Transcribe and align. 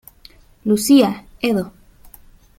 Lucía, 0.65 1.27
Edo. 1.41 1.71